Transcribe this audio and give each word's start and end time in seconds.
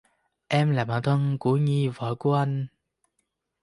Em 0.49 0.71
là 0.71 0.85
bạn 0.85 1.03
thân 1.03 1.37
của 1.39 1.57
Nhi 1.57 1.87
vợ 1.87 2.15
của 2.15 2.33
anh 2.35 2.67